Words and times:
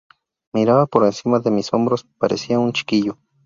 Miraba 0.55 0.87
por 0.87 1.03
encima 1.05 1.37
de 1.41 1.51
mis 1.51 1.71
hombros... 1.75 2.07
parecía 2.17 2.57
un 2.59 2.73
chiquillo. 2.73 3.19